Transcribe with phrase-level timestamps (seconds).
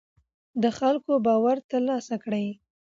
[0.63, 2.47] د خلکو باور تر لاسه کړئ